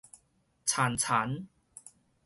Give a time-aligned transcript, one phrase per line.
[0.65, 1.45] 殘殘